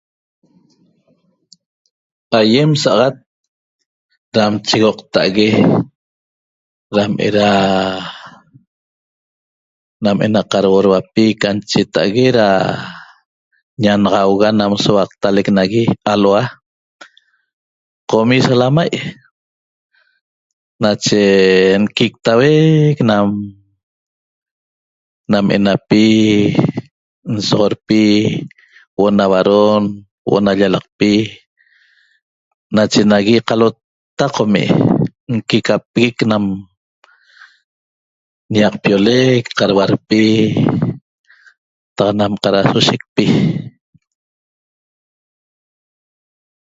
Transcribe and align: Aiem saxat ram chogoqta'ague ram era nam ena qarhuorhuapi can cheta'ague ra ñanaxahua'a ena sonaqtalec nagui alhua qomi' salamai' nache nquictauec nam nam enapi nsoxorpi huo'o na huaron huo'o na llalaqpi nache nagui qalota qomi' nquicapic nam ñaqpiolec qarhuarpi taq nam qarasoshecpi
Aiem 2.37 2.71
saxat 2.81 3.15
ram 4.35 4.53
chogoqta'ague 4.67 5.47
ram 6.95 7.13
era 7.27 7.49
nam 10.03 10.17
ena 10.25 10.41
qarhuorhuapi 10.51 11.25
can 11.41 11.57
cheta'ague 11.69 12.25
ra 12.37 12.47
ñanaxahua'a 13.83 14.49
ena 14.55 14.65
sonaqtalec 14.83 15.47
nagui 15.57 15.83
alhua 16.13 16.43
qomi' 18.09 18.45
salamai' 18.47 18.95
nache 20.83 21.21
nquictauec 21.83 22.97
nam 23.09 23.27
nam 25.31 25.45
enapi 25.57 26.03
nsoxorpi 27.33 28.01
huo'o 28.95 29.11
na 29.17 29.23
huaron 29.29 29.83
huo'o 30.27 30.39
na 30.45 30.51
llalaqpi 30.59 31.11
nache 32.75 32.99
nagui 33.11 33.35
qalota 33.47 34.25
qomi' 34.35 34.73
nquicapic 35.33 36.15
nam 36.31 36.43
ñaqpiolec 38.57 39.43
qarhuarpi 39.57 40.23
taq 41.97 42.09
nam 42.19 42.31
qarasoshecpi 42.43 43.25